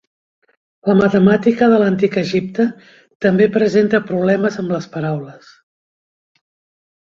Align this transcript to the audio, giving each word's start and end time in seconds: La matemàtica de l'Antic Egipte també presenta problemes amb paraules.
La 0.89 0.95
matemàtica 1.01 1.67
de 1.73 1.77
l'Antic 1.83 2.17
Egipte 2.23 2.67
també 3.27 3.49
presenta 3.61 4.03
problemes 4.11 4.61
amb 4.65 4.77
paraules. 4.99 5.55